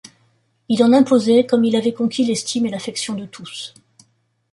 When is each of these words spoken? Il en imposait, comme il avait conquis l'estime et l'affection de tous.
Il 0.67 0.83
en 0.83 0.93
imposait, 0.93 1.45
comme 1.45 1.63
il 1.63 1.75
avait 1.75 1.93
conquis 1.93 2.25
l'estime 2.25 2.65
et 2.65 2.71
l'affection 2.71 3.13
de 3.13 3.27
tous. 3.27 3.75